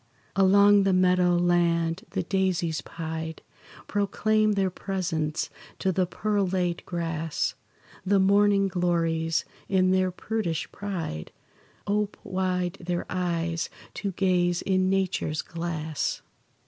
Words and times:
Along 0.35 0.81
the 0.81 0.93
meadow 0.93 1.37
land 1.37 2.07
the 2.09 2.23
daisies 2.23 2.81
pied 2.81 3.43
Proclaim 3.85 4.53
their 4.53 4.71
presence 4.71 5.51
to 5.77 5.91
the 5.91 6.07
pearl 6.07 6.47
laid 6.47 6.83
grass; 6.87 7.53
The 8.03 8.19
morning 8.19 8.67
glories, 8.67 9.45
in 9.69 9.91
their 9.91 10.09
prudish 10.09 10.71
pride, 10.71 11.31
Ope 11.85 12.17
wide 12.23 12.79
their 12.79 13.05
eyes, 13.11 13.69
to 13.93 14.11
gaze 14.13 14.63
in 14.63 14.89
nature's 14.89 15.43
glass. 15.43 16.23